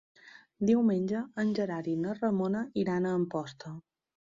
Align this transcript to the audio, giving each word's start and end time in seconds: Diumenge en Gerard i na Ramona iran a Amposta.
Diumenge 0.69 1.21
en 1.43 1.51
Gerard 1.59 1.91
i 1.93 1.95
na 2.07 2.17
Ramona 2.23 2.65
iran 2.87 3.09
a 3.09 3.15
Amposta. 3.21 3.79